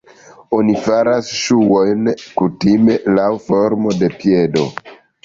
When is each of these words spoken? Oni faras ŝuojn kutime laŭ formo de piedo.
Oni 0.59 0.73
faras 0.85 1.27
ŝuojn 1.39 2.09
kutime 2.39 2.97
laŭ 3.19 3.29
formo 3.49 3.93
de 4.01 4.11
piedo. 4.23 4.65